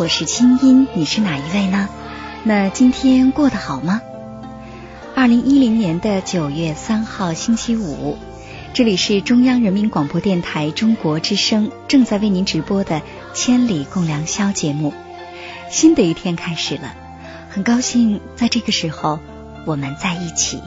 [0.00, 1.86] 我是清音，你是哪一位呢？
[2.42, 4.00] 那今天过得好吗？
[5.14, 8.16] 二零一零年的九月三号星期五，
[8.72, 13.00] 这里是中央人民广播电台中国之声正在为您直播的
[13.34, 14.94] 《千里共良宵》节目。
[15.68, 16.94] 新的一天开始了，
[17.50, 19.20] 很高兴在这个时候
[19.66, 20.62] 我们在一起。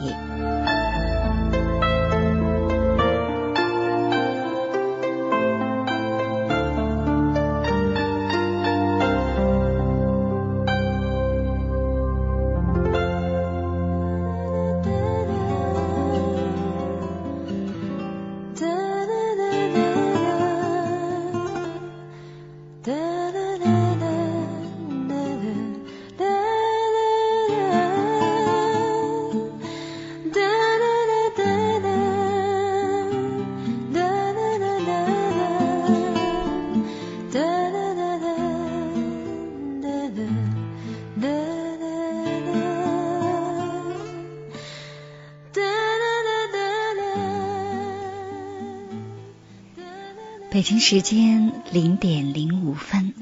[50.54, 53.12] 北京时间零点零五分，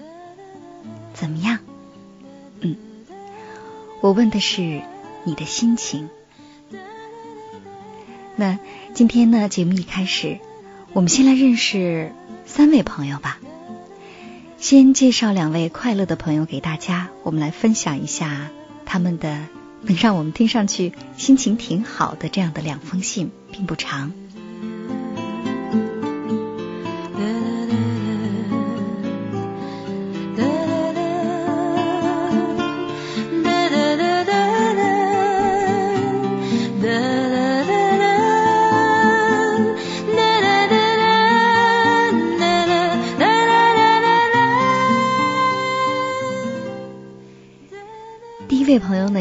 [1.15, 1.61] 怎么样？
[2.61, 2.77] 嗯，
[4.03, 4.83] 我问的是
[5.25, 6.11] 你的心情。
[8.37, 8.59] 那
[8.93, 9.49] 今天呢？
[9.49, 10.41] 节目一开始，
[10.93, 12.13] 我们先来认识
[12.45, 13.39] 三位朋友吧。
[14.59, 18.51] 先介绍两位快乐的朋友给大家，我们来分享一下
[18.85, 19.47] 他们的
[19.81, 24.13] 能让我们听上去心情挺好的这样的两封信，并不长。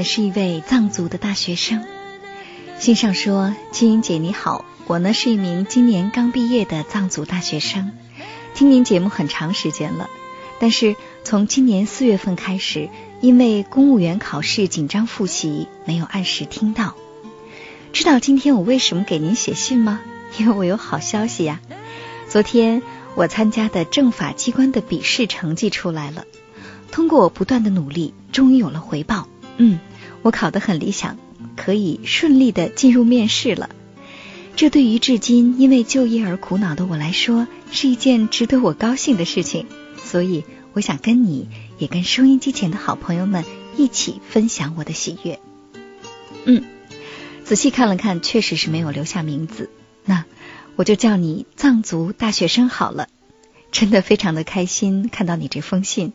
[0.01, 1.85] 呢是一位藏族的大学生，
[2.79, 7.91] 信上说：“青音姐你好，我呢是一名今年刚毕业的藏族大学生，
[8.55, 10.09] 听您节目很长时间了，
[10.59, 16.95] 但是从今年四月份开始，因为公务员考试紧张复习，没有按时听到。
[17.93, 20.01] 知道今天我为什么给您写信吗？
[20.39, 21.59] 因为我有好消息呀！
[22.27, 22.81] 昨天
[23.13, 26.25] 我参加的政法机关的笔试成绩出来了，
[26.91, 29.79] 通过我不断的努力，终于有了回报。”嗯，
[30.21, 31.17] 我考得很理想，
[31.55, 33.69] 可以顺利的进入面试了。
[34.55, 39.65] 这对于至今因为就业而苦恼的我来说，是一件值得我高兴的事情。
[40.03, 40.43] 所以，
[40.73, 43.45] 我想跟你也跟收音机前的好朋友们
[43.77, 45.39] 一起分享我的喜悦。
[46.45, 46.63] 嗯，
[47.45, 49.69] 仔细看了看，确实是没有留下名字，
[50.03, 50.25] 那
[50.75, 53.07] 我就叫你藏族大学生好了。
[53.71, 56.11] 真的非常的开心看到你这封信，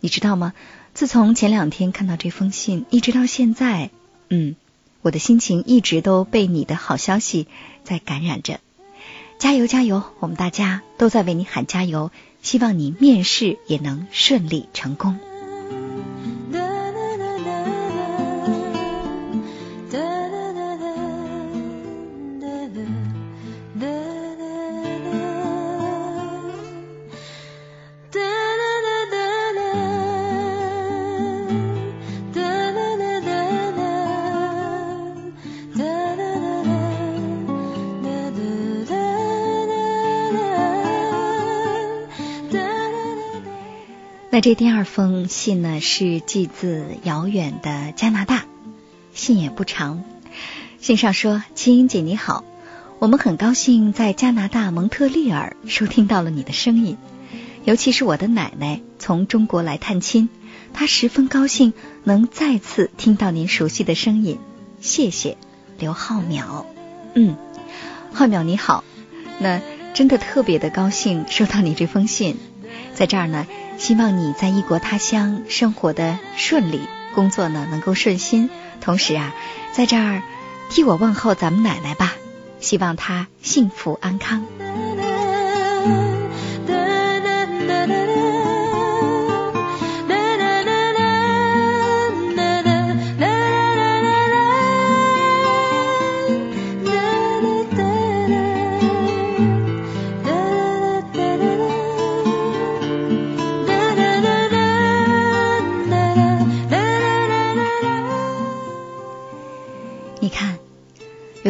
[0.00, 0.52] 你知道吗？
[0.92, 3.90] 自从前两天看到这封信，一直到现在，
[4.28, 4.56] 嗯，
[5.02, 7.46] 我的心情一直都被你的好消息
[7.84, 8.60] 在感染着。
[9.38, 10.02] 加油，加油！
[10.18, 12.10] 我们大家都在为你喊加油，
[12.42, 15.18] 希望你面试也能顺利成功。
[44.32, 48.44] 那这第二封信呢，是寄自遥远的加拿大，
[49.12, 50.04] 信也不长。
[50.80, 52.44] 信上说：“青音姐你好，
[53.00, 56.96] 我们很高兴在加拿大蒙特利尔收听到了你的声音，
[57.64, 60.28] 尤其是我的奶奶从中国来探亲，
[60.72, 61.72] 她十分高兴
[62.04, 64.38] 能再次听到您熟悉的声音。
[64.80, 65.38] 谢谢，
[65.76, 66.66] 刘浩淼。
[67.14, 67.36] 嗯，
[68.12, 68.84] 浩淼你好，
[69.40, 69.60] 那
[69.92, 72.36] 真的特别的高兴收到你这封信，
[72.94, 73.44] 在这儿呢。”
[73.80, 78.50] 希望你在异国他乡生活的顺利，工作呢能够顺心。
[78.82, 79.32] 同时啊，
[79.72, 80.22] 在这儿
[80.68, 82.12] 替我问候咱们奶奶吧，
[82.60, 84.44] 希望她幸福安康。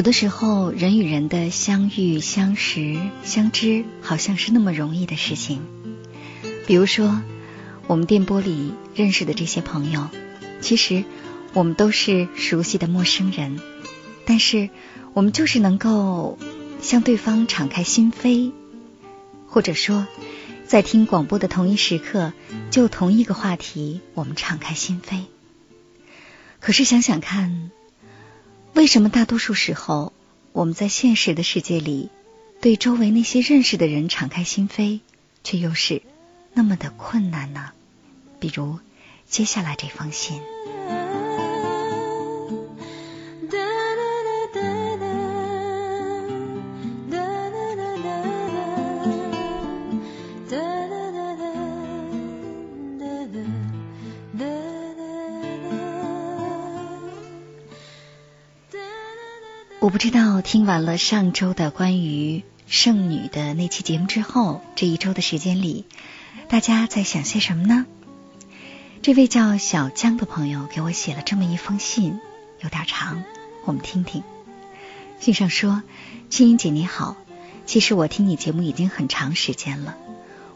[0.01, 5.61] 有的时候，人与人的相遇、相识、相知，好像是那么容易的事情。
[6.67, 7.21] 比如说，
[7.87, 10.09] 我们电波里认识的这些朋友，
[10.63, 11.05] 其实
[11.53, 13.61] 我们都是熟悉的陌生人，
[14.25, 14.71] 但是
[15.13, 16.39] 我们就是能够
[16.81, 18.53] 向对方敞开心扉，
[19.49, 20.07] 或者说，
[20.67, 22.33] 在听广播的同一时刻，
[22.71, 25.25] 就同一个话题，我们敞开心扉。
[26.59, 27.71] 可是想想看。
[28.81, 30.15] 为什么大多数时候，
[30.53, 32.09] 我们在现实的世界里，
[32.63, 35.01] 对周围那些认识的人敞开心扉，
[35.45, 36.01] 却又是
[36.55, 37.73] 那么的困难呢？
[38.39, 38.79] 比如
[39.29, 40.41] 接下来这封信。
[60.43, 65.85] 听完了上周的关于圣女的那期节目之后，这一周的时间里，
[66.49, 67.87] 大家在想些什么呢？
[69.03, 72.21] 这位叫小江的朋友给我写了这么一封信，
[72.61, 73.25] 有点长，
[73.65, 74.23] 我们听听。
[75.19, 75.83] 信上说
[76.31, 77.17] ：“青音姐你好，
[77.67, 79.97] 其实我听你节目已经很长时间了。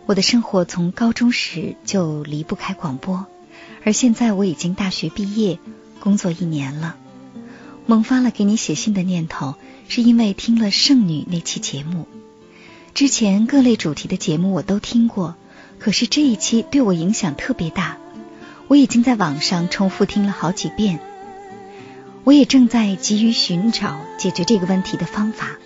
[0.07, 3.27] 我的生活从高中时就离不开广播，
[3.85, 5.59] 而现在我已经大学毕业，
[6.01, 6.97] 工作一年了。”
[7.87, 9.55] 萌发了给你写信的念头，
[9.89, 12.07] 是因为听了圣女那期节目。
[12.95, 15.35] 之前各类主题的节目我都听过，
[15.79, 17.99] 可是这一期对我影响特别大。
[18.69, 20.99] 我已经在网上重复听了好几遍，
[22.25, 25.59] 我也正在急于寻找解决这个问题的方法。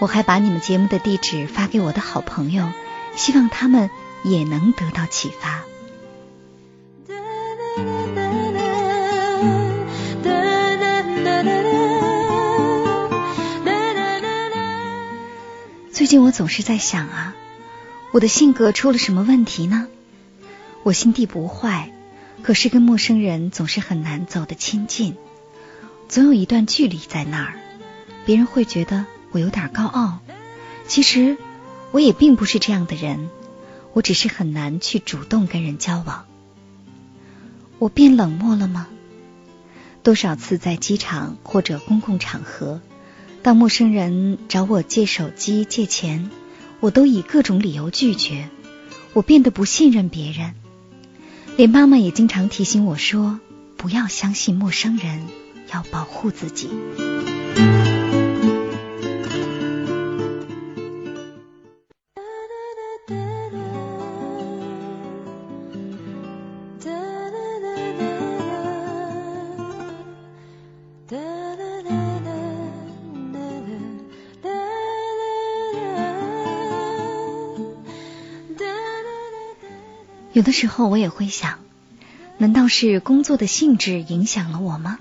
[0.00, 2.72] 我还把你们节目的地址发给我的好朋友，
[3.14, 3.90] 希望他们
[4.24, 5.62] 也能得到启发。
[15.98, 17.34] 最近我总是在想啊，
[18.12, 19.88] 我的性格出了什么问题呢？
[20.84, 21.90] 我心地不坏，
[22.40, 25.16] 可是跟陌生人总是很难走得亲近，
[26.08, 27.58] 总有一段距离在那儿。
[28.24, 30.20] 别人会觉得我有点高傲，
[30.86, 31.36] 其实
[31.90, 33.28] 我也并不是这样的人，
[33.92, 36.26] 我只是很难去主动跟人交往。
[37.80, 38.86] 我变冷漠了吗？
[40.04, 42.80] 多少次在机场或者公共场合。
[43.42, 46.30] 当陌生人找我借手机、借钱，
[46.80, 48.48] 我都以各种理由拒绝。
[49.14, 50.54] 我变得不信任别人，
[51.56, 53.40] 连妈妈也经常提醒我说
[53.78, 55.26] ：“不要相信陌生人，
[55.72, 56.68] 要保护自己。”
[80.38, 81.58] 有的时候我也会想，
[82.36, 85.00] 难道是工作的性质影响了我吗？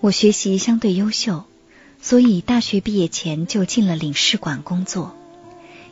[0.00, 1.44] 我学习相对优秀，
[2.02, 5.16] 所以大学毕业前就进了领事馆工作。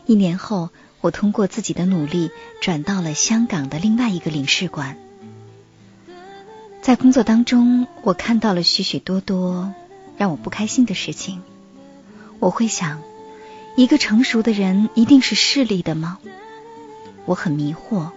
[0.04, 0.68] 一年后，
[1.00, 4.98] 我通过自己的努力转到了香港的另外一个领事馆。
[6.82, 9.72] 在工作当中，我看到了许许多多
[10.18, 11.40] 让我不开心的事情。
[12.40, 13.00] 我会想，
[13.74, 16.18] 一个成熟的人一定是势利的吗？
[17.24, 18.10] 我很迷惑。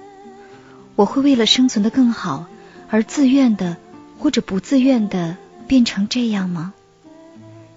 [0.97, 2.47] 我会为了生存的更好
[2.89, 3.77] 而自愿的
[4.17, 5.37] 或者不自愿的
[5.67, 6.73] 变成这样吗？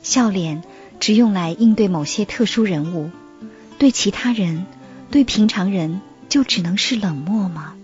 [0.02, 0.62] 笑脸
[0.98, 3.10] 只用来应对某些特殊人物
[3.78, 4.64] 对其他人
[5.10, 6.00] 对平常人
[6.30, 7.74] 就只能是冷漠吗？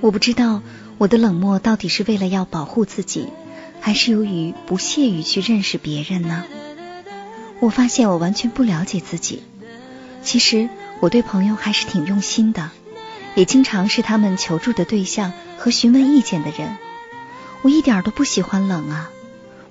[0.00, 0.62] 我不知道
[0.96, 3.26] 我的冷漠到底是为了要保护自己
[3.80, 6.44] 还是由于不屑于去认识别人呢？
[7.60, 9.42] 我发现我完全不了解自己。
[10.22, 10.70] 其实
[11.00, 12.70] 我对朋友还是挺用心的，
[13.34, 16.76] 也经常是他们求助的对象和询问意见的人。
[17.62, 19.10] 我一点都不喜欢冷啊！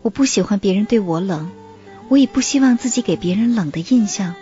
[0.01, 1.51] 我不喜欢别人对我冷，
[2.07, 4.33] 我也不希望自己给别人冷的印象。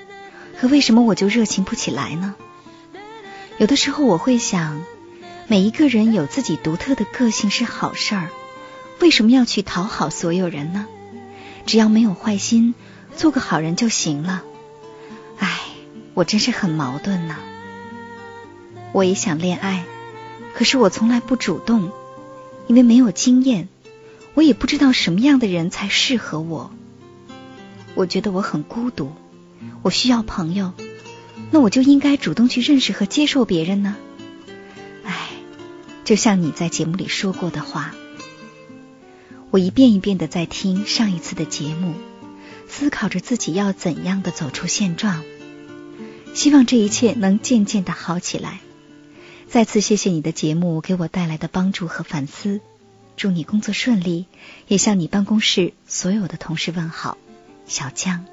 [0.59, 2.35] 可为什么我就热情不起来呢？
[3.57, 4.83] 有的时候我会想，
[5.47, 8.29] 每一个人有自己独特的个性是好事儿，
[8.99, 10.85] 为什么要去讨好所有人呢？
[11.65, 12.75] 只要没有坏心，
[13.15, 14.43] 做个好人就行了。
[16.17, 17.35] 我真是很矛盾呢。
[18.91, 19.85] 我也想恋爱，
[20.55, 21.91] 可是我从来不主动。
[22.65, 23.69] 因为没有经验，
[24.33, 26.71] 我也不知道什么样的人才适合我。
[27.93, 29.13] 我觉得我很孤独，
[29.83, 30.73] 我需要朋友，
[31.51, 33.95] 那我就应该主动去认识和接受别人呢。
[35.05, 35.29] 唉，
[36.03, 37.93] 就像你在节目里说过的话，
[39.51, 41.93] 我一遍一遍的在听上一次的节目，
[42.67, 45.23] 思考着自己要怎样的走出现状，
[46.37, 48.59] 希望这一切能渐渐的好起来。
[49.49, 52.61] 再次谢谢你的节目给我带来的帮助和反思，
[53.15, 54.27] 祝你工作顺利，
[54.67, 57.17] 也向你办公室所有的同事问好，
[57.65, 58.23] 小江。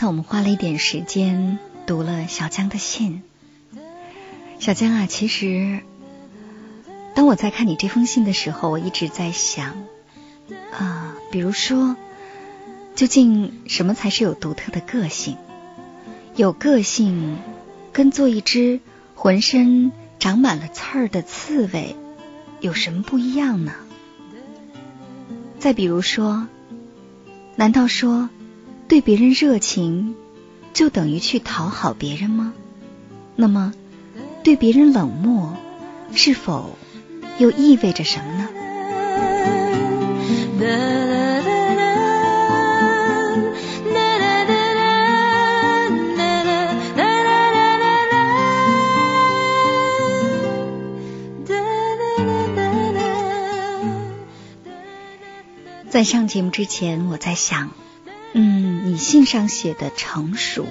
[0.00, 3.22] 才我们花了一点时间读了小江的信。
[4.58, 5.80] 小江啊，其实
[7.14, 9.74] 当我在看你这封信的时候，我一直在想
[10.72, 11.96] 啊，比如说，
[12.94, 15.36] 究竟什么才是有独特的个性？
[16.34, 17.36] 有个性
[17.92, 18.80] 跟做一只
[19.14, 21.94] 浑身长满了刺儿的刺猬
[22.60, 23.74] 有什么不一样呢？
[25.58, 26.48] 再比如说，
[27.56, 28.30] 难道说？
[28.90, 30.16] 对别人热情，
[30.74, 32.52] 就等于去讨好别人吗？
[33.36, 33.72] 那么，
[34.42, 35.56] 对别人冷漠，
[36.12, 36.76] 是否
[37.38, 38.48] 又意味着什么呢？
[55.88, 57.70] 在上节目之前，我在想。
[58.32, 60.66] 嗯，你信上写的成熟，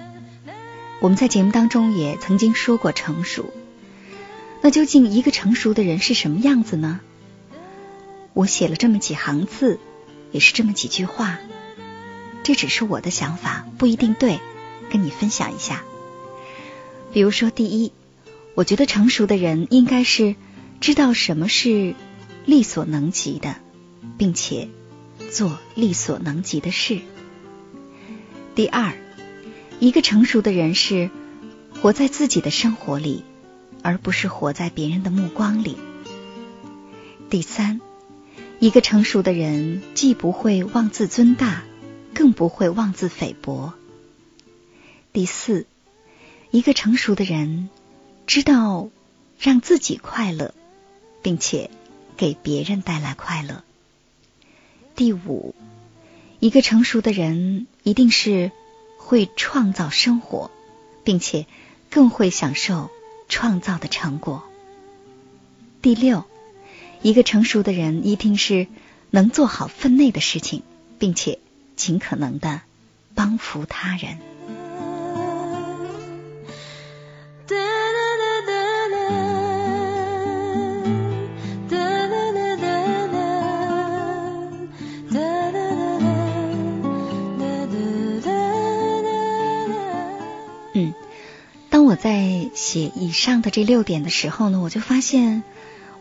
[1.00, 3.54] 我们在节目当中也曾经说过成熟。
[4.62, 7.00] 那究竟一个成熟的人是什么样子呢？
[8.34, 9.80] 我写了这么几行字，
[10.34, 11.40] 也是这么几句话，
[12.44, 14.42] 这只是我的想法，不一定对，
[14.92, 15.84] 跟你分享一下。
[17.14, 17.94] 比如说，第一，
[18.54, 20.36] 我觉得成熟的人应该是
[20.82, 21.96] 知道什么是
[22.46, 23.56] 力所能及的，
[24.18, 24.68] 并且
[25.32, 27.00] 做力所能及的事。
[28.60, 28.94] 第二，
[29.80, 31.10] 一个成熟的人是
[31.82, 33.24] 活在自己的生活里，
[33.84, 35.78] 而不是活在别人的目光里。
[37.30, 37.80] 第三，
[38.60, 41.64] 一个成熟的人既不会妄自尊大，
[42.14, 43.72] 更不会妄自菲薄。
[45.14, 45.66] 第四，
[46.52, 47.70] 一个成熟的人
[48.28, 48.90] 知道
[49.40, 50.54] 让自己快乐，
[51.22, 51.72] 并且
[52.18, 53.64] 给别人带来快乐。
[54.98, 55.56] 第五。
[56.40, 58.52] 一个成熟的人一定是
[58.98, 60.52] 会创造生活，
[61.04, 61.46] 并且
[61.90, 62.90] 更会享受
[63.28, 64.44] 创造的成果。
[65.82, 66.24] 第六，
[67.02, 68.68] 一个成熟的人一定是
[69.10, 70.64] 能做好分内的事情，
[70.98, 71.40] 并且
[71.76, 72.62] 尽可能的
[73.16, 74.18] 帮扶他人。
[91.70, 95.44] 当我在写以上的这六点的时候呢，我就发现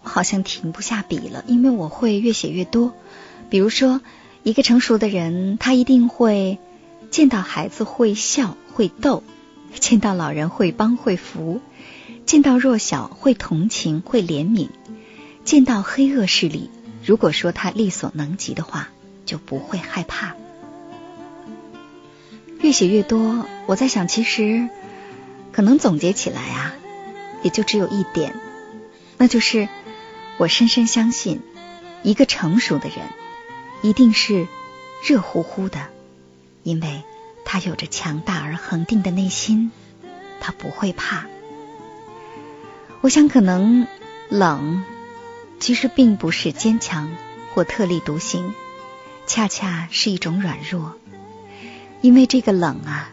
[0.03, 2.95] 我好像停不下笔了，因为我会越写越多。
[3.51, 4.01] 比如说，
[4.43, 6.59] 一个成熟的人，他一定会
[7.11, 9.23] 见到孩子会笑会逗，
[9.79, 11.61] 见到老人会帮会扶，
[12.25, 14.71] 见到弱小会同情会怜悯，
[15.45, 16.71] 见到黑恶势力，
[17.05, 18.89] 如果说他力所能及的话，
[19.27, 20.35] 就不会害怕。
[22.63, 24.71] 越写越多，我在想，其实。
[25.53, 26.75] 可能总结起来啊，
[27.43, 28.35] 也就只有一点，
[29.17, 29.69] 那就是
[30.37, 31.41] 我深深相信，
[32.03, 32.99] 一个成熟的人
[33.83, 34.47] 一定是
[35.03, 35.89] 热乎乎的，
[36.63, 37.03] 因为
[37.45, 39.71] 他有着强大而恒定的内心，
[40.41, 41.27] 他不会怕。
[43.01, 43.87] 我想，可能
[44.29, 44.85] 冷
[45.61, 47.11] 其实并不是坚强
[47.55, 48.55] 或特立独行，
[49.27, 50.97] 恰恰是一种软弱，
[52.01, 53.11] 因为这个冷啊，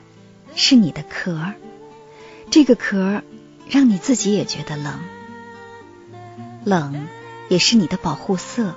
[0.55, 1.53] 是你的壳，
[2.49, 3.21] 这个壳
[3.69, 4.99] 让你自己也觉得冷。
[6.63, 7.07] 冷
[7.49, 8.75] 也是你的保护色，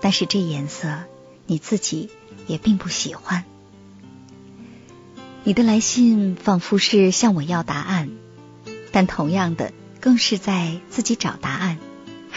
[0.00, 1.04] 但是这颜色
[1.46, 2.10] 你自己
[2.46, 3.44] 也并不喜欢。
[5.44, 8.10] 你的来信仿佛是向我要答案，
[8.90, 11.78] 但同样的，更是在自己找答案。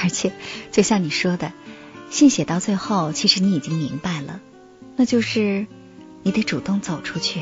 [0.01, 0.31] 而且，
[0.71, 1.51] 就像你说的，
[2.09, 4.39] 信写到最后，其实你已经明白了，
[4.95, 5.67] 那就是
[6.23, 7.41] 你得主动走出去，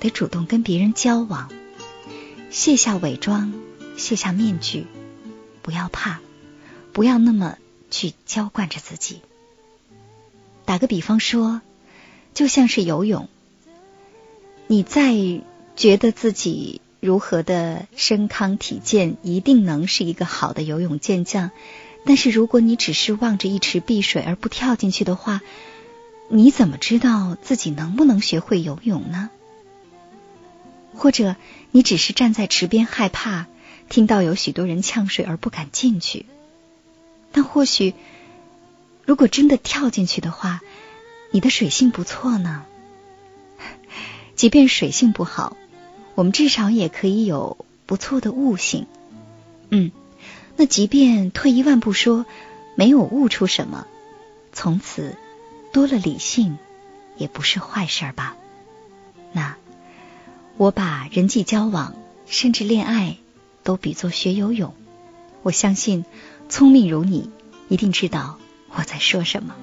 [0.00, 1.48] 得主动跟别人交往，
[2.52, 3.54] 卸下伪装，
[3.96, 4.86] 卸下面具，
[5.62, 6.20] 不要怕。
[6.92, 7.56] 不要那么
[7.90, 9.22] 去娇惯着自己。
[10.66, 11.62] 打个比方说，
[12.34, 13.30] 就像是游泳，
[14.66, 15.14] 你再
[15.76, 21.50] 觉得自己如何的身康体健，一定能是一个好的游泳健将。
[22.04, 25.40] 但是如果你只是望着一池碧水而不跳进去的话，
[26.28, 29.30] 你怎么知道自己能不能学会游泳呢？
[30.94, 31.36] 或者
[31.70, 33.46] 你只是站在池边害怕，
[33.88, 36.26] 听到有许多人呛水而不敢进去。
[37.32, 37.94] 但或许，
[39.04, 40.60] 如果真的跳进去的话，
[41.30, 42.64] 你的水性不错呢。
[44.36, 45.56] 即便水性不好，
[46.14, 48.86] 我们至少也可以有不错的悟性。
[49.70, 49.92] 嗯，
[50.56, 52.26] 那即便退一万步说，
[52.74, 53.86] 没有悟出什么，
[54.52, 55.16] 从此
[55.72, 56.58] 多了理性，
[57.16, 58.36] 也不是坏事吧？
[59.32, 59.56] 那
[60.62, 63.16] 我把人际交往，甚至恋爱，
[63.64, 64.74] 都比作学游泳。
[65.42, 66.04] 我相信。
[66.48, 67.30] 聪明如你，
[67.68, 68.38] 一定知道
[68.70, 69.56] 我在说什么。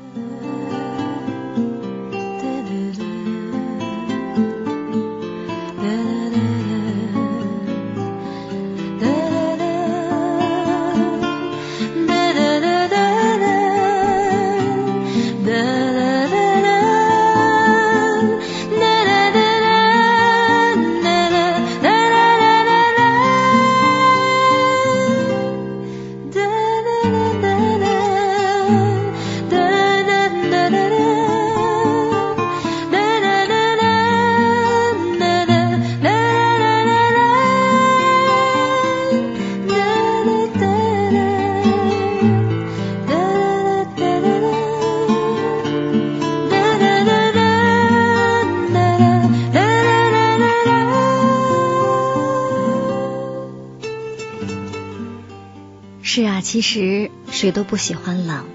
[57.60, 58.46] 都不喜欢冷，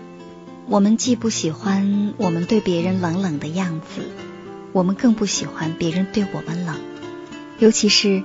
[0.67, 4.01] 我们既不喜欢我们对别人冷冷的样子，
[4.73, 6.81] 我们更不喜欢别人对我们冷。
[7.59, 8.23] 尤其是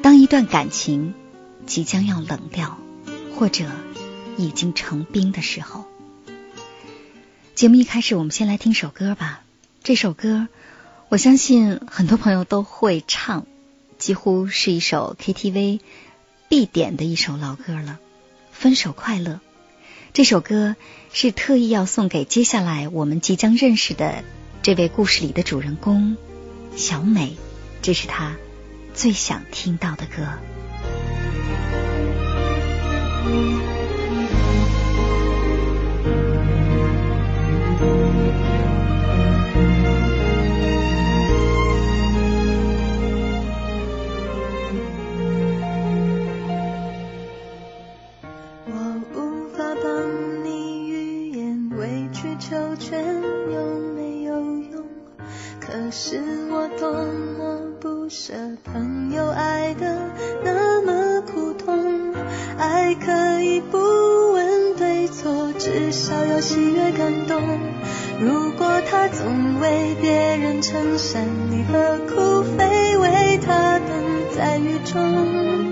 [0.00, 1.12] 当一段感情
[1.66, 2.78] 即将要冷掉，
[3.36, 3.66] 或者
[4.38, 5.84] 已经成冰的时候。
[7.54, 9.42] 节目一开始，我们先来听首歌吧。
[9.82, 10.48] 这首歌，
[11.10, 13.44] 我相信很多朋友都会唱，
[13.98, 15.80] 几乎是一首 KTV
[16.48, 17.98] 必点的一首老歌了。
[18.52, 19.40] 分手快乐，
[20.14, 20.76] 这首歌
[21.10, 24.24] 是特意要送给接下来我们即将认识的
[24.62, 26.18] 这位故事里的主人公
[26.76, 27.38] 小美，
[27.80, 28.36] 这是她
[28.92, 30.28] 最想听到的歌。
[52.22, 53.04] 去求全
[53.50, 54.86] 有没有用？
[55.58, 56.20] 可是
[56.52, 56.92] 我多
[57.36, 58.32] 么不舍
[58.62, 60.08] 朋友爱的
[60.44, 62.14] 那么苦痛。
[62.56, 63.76] 爱可以不
[64.34, 67.42] 问对错，至少有喜悦感动。
[68.20, 73.88] 如果他总为别人撑伞，你何苦非为他等
[74.36, 75.71] 在雨中？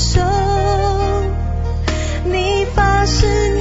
[0.00, 0.18] 手。
[2.24, 3.59] 你发誓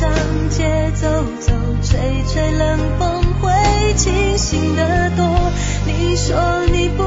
[0.00, 0.08] 上
[0.48, 1.06] 街走
[1.40, 5.52] 走，吹吹冷风会清醒得多。
[5.84, 7.04] 你说你不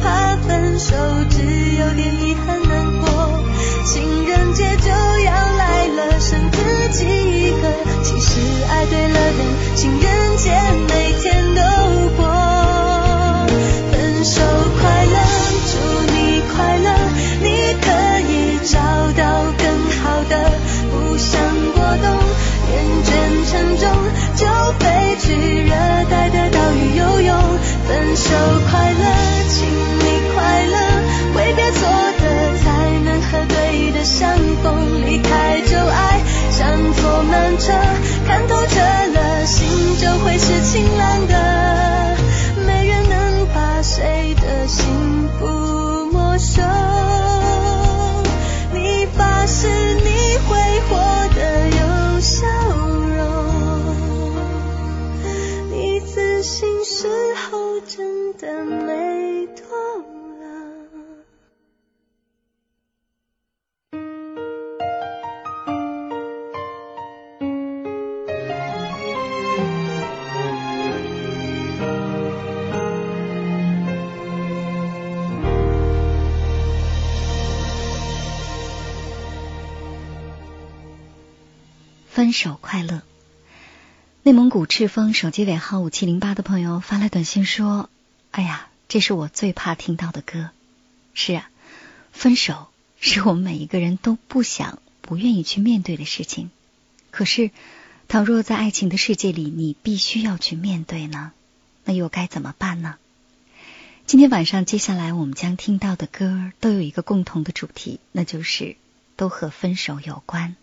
[0.00, 0.94] 怕分手，
[1.28, 3.42] 只有点遗憾难过。
[3.84, 7.68] 情人节就要来了，剩自己一个。
[8.04, 8.38] 其实
[8.70, 10.15] 爱对了人，情人
[23.56, 23.90] 倦沉重，
[24.36, 24.46] 就
[24.78, 25.70] 飞去热
[26.10, 27.58] 带的岛屿游泳。
[27.86, 28.30] 分手
[28.70, 29.25] 快乐，
[82.36, 83.00] 手快乐。
[84.22, 87.88] 内蒙古赤峰手机尾号五七零八的朋友发来短信说
[88.30, 90.50] ：“哎呀，这是我最怕听到的歌。”
[91.14, 91.48] 是啊，
[92.12, 92.68] 分手
[93.00, 96.50] 是我们每一个人都不想、不愿意去面对的事情。
[97.10, 97.50] 可是，
[98.06, 101.32] 倘若在爱情的世界里，你必须要去面对呢，
[101.84, 102.96] 那又该怎么办呢？
[104.04, 108.76] 今天晚上，接下来我们将听到的歌都有一个共同的主题，那就是
[109.16, 110.54] 都和分手有关。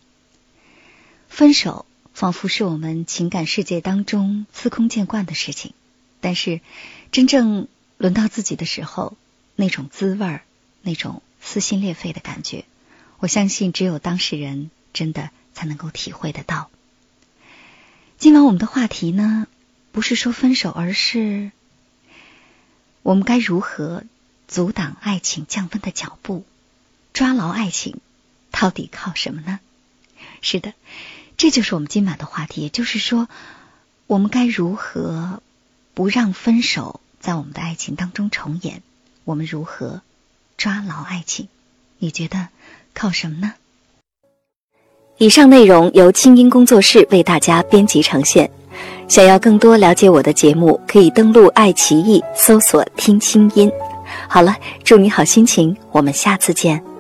[1.33, 5.73] 分手仿佛是我们情感世界当中司空见惯的事情，
[6.21, 6.61] 但是
[7.11, 7.67] 真正
[7.97, 9.17] 轮到自己的时候，
[9.55, 10.43] 那种滋味儿，
[10.83, 12.65] 那种撕心裂肺的感觉，
[13.17, 16.69] 我相信只有当事人真的才能够体会得到。
[18.19, 19.47] 今晚我们的话题呢，
[19.91, 21.51] 不是说分手，而是
[23.01, 24.03] 我们该如何
[24.47, 26.45] 阻挡爱情降温的脚步，
[27.11, 27.97] 抓牢爱情，
[28.51, 29.59] 到底靠什么呢？
[30.41, 30.75] 是的。
[31.43, 33.27] 这就是我们今晚的话题，也就是说，
[34.07, 35.41] 我们该如何
[35.93, 38.81] 不让分手在我们的爱情当中重演？
[39.25, 39.99] 我们如何
[40.55, 41.49] 抓牢爱情？
[41.97, 42.47] 你觉得
[42.93, 43.55] 靠什么呢？
[45.17, 48.49] 以上内容由清音工作室为大家编辑呈现。
[49.09, 53.69] 想要更多了解我的节目，可以登录爱奇艺搜索“听清音”。
[54.29, 56.92] 好了，祝你好心情，我们下次见。